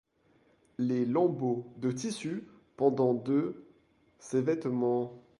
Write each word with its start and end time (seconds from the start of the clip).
Les 0.79 1.05
lambeaux 1.05 1.71
de 1.77 1.91
tissu 1.91 2.47
pendant 2.75 3.13
de 3.13 3.67
ses 4.17 4.41
vêtements. 4.41 5.21